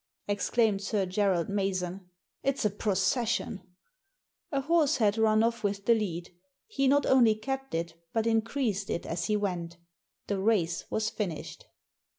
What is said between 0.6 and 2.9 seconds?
Sir Gerald Mason. "It's a